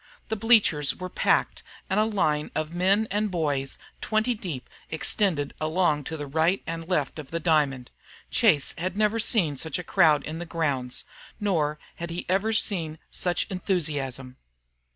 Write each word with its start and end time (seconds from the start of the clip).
The 0.29 0.35
bleachers 0.35 0.95
were 0.95 1.11
packed, 1.11 1.61
and 1.87 1.99
a 1.99 2.05
line 2.05 2.49
of 2.55 2.73
men 2.73 3.07
and 3.11 3.29
boys, 3.29 3.77
twenty 4.01 4.33
deep, 4.33 4.67
extended 4.89 5.53
along 5.61 6.05
to 6.05 6.17
the 6.17 6.25
right 6.25 6.63
and 6.65 6.89
left 6.89 7.19
of 7.19 7.29
the 7.29 7.39
diamond. 7.39 7.91
Chase 8.31 8.73
had 8.79 8.97
never 8.97 9.19
seen 9.19 9.57
such 9.57 9.77
a 9.77 9.83
crowd 9.83 10.23
in 10.23 10.39
the 10.39 10.47
grounds. 10.47 11.03
Nor 11.39 11.77
had 11.97 12.09
he 12.09 12.25
ever 12.29 12.51
seen 12.51 12.97
such 13.11 13.45
enthusiasm. 13.51 14.37